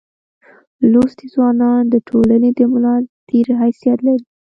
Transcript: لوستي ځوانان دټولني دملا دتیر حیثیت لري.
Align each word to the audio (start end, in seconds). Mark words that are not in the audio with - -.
لوستي 0.91 1.25
ځوانان 1.33 1.81
دټولني 1.93 2.51
دملا 2.59 2.95
دتیر 3.05 3.47
حیثیت 3.61 3.99
لري. 4.07 4.25